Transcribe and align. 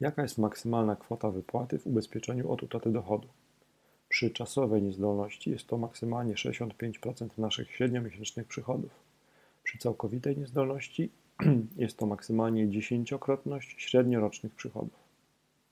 Jaka 0.00 0.22
jest 0.22 0.38
maksymalna 0.38 0.96
kwota 0.96 1.30
wypłaty 1.30 1.78
w 1.78 1.86
ubezpieczeniu 1.86 2.52
od 2.52 2.62
utraty 2.62 2.90
dochodu? 2.90 3.28
Przy 4.08 4.30
czasowej 4.30 4.82
niezdolności 4.82 5.50
jest 5.50 5.66
to 5.66 5.78
maksymalnie 5.78 6.34
65% 6.34 7.28
naszych 7.38 7.70
średniomiesięcznych 7.70 8.46
przychodów. 8.46 8.90
Przy 9.62 9.78
całkowitej 9.78 10.38
niezdolności 10.38 11.10
jest 11.76 11.96
to 11.96 12.06
maksymalnie 12.06 12.70
dziesięciokrotność 12.70 13.82
średniorocznych 13.82 14.54
przychodów. 14.54 15.05